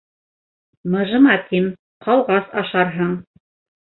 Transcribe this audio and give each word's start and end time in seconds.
—Мыжыма 0.95 1.35
тим, 1.51 1.67
ҡалғас 2.07 2.49
ашарһың. 2.63 3.13